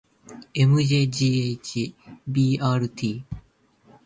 [0.59, 3.13] ｍｊｇｈｂｒｔ